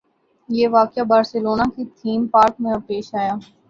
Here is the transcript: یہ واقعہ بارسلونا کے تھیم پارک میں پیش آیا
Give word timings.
یہ 0.49 0.67
واقعہ 0.69 1.03
بارسلونا 1.05 1.63
کے 1.75 1.83
تھیم 1.97 2.27
پارک 2.27 2.55
میں 2.59 2.75
پیش 2.87 3.13
آیا 3.15 3.35